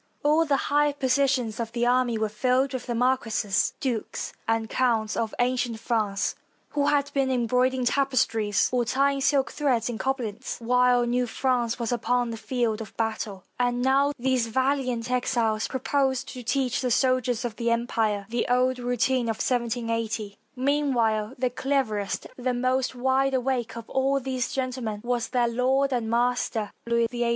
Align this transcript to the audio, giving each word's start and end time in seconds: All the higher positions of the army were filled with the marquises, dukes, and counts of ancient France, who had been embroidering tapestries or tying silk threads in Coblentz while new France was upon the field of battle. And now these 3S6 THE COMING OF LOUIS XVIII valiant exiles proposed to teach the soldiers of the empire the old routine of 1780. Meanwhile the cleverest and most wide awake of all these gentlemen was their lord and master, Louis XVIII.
All 0.23 0.45
the 0.45 0.57
higher 0.71 0.93
positions 0.93 1.59
of 1.59 1.73
the 1.73 1.85
army 1.85 2.17
were 2.17 2.27
filled 2.27 2.73
with 2.73 2.87
the 2.87 2.95
marquises, 2.95 3.75
dukes, 3.79 4.33
and 4.47 4.67
counts 4.67 5.15
of 5.15 5.35
ancient 5.37 5.79
France, 5.79 6.33
who 6.69 6.87
had 6.87 7.11
been 7.13 7.29
embroidering 7.29 7.85
tapestries 7.85 8.67
or 8.71 8.83
tying 8.83 9.21
silk 9.21 9.51
threads 9.51 9.89
in 9.89 9.99
Coblentz 9.99 10.59
while 10.59 11.05
new 11.05 11.27
France 11.27 11.77
was 11.77 11.91
upon 11.91 12.31
the 12.31 12.37
field 12.37 12.81
of 12.81 12.97
battle. 12.97 13.43
And 13.59 13.83
now 13.83 14.11
these 14.17 14.17
3S6 14.17 14.17
THE 14.17 14.17
COMING 14.17 14.19
OF 14.19 14.23
LOUIS 14.23 14.41
XVIII 14.41 14.61
valiant 14.89 15.11
exiles 15.11 15.67
proposed 15.67 16.27
to 16.29 16.41
teach 16.41 16.81
the 16.81 16.89
soldiers 16.89 17.45
of 17.45 17.57
the 17.57 17.69
empire 17.69 18.25
the 18.29 18.47
old 18.49 18.79
routine 18.79 19.29
of 19.29 19.35
1780. 19.37 20.35
Meanwhile 20.55 21.35
the 21.37 21.51
cleverest 21.51 22.25
and 22.43 22.59
most 22.59 22.95
wide 22.95 23.35
awake 23.35 23.77
of 23.77 23.87
all 23.87 24.19
these 24.19 24.51
gentlemen 24.51 25.01
was 25.03 25.27
their 25.29 25.47
lord 25.47 25.93
and 25.93 26.09
master, 26.09 26.71
Louis 26.87 27.05
XVIII. 27.05 27.29